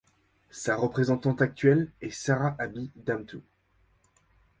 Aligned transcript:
Sa 0.49 0.75
représentante 0.77 1.43
actuelle 1.43 1.91
est 2.01 2.09
Sara 2.09 2.55
Abi 2.57 2.89
Damtew. 2.95 3.43